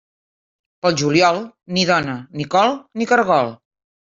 [0.85, 1.37] Pel juliol,
[1.77, 3.55] ni dona, ni col, ni caragol.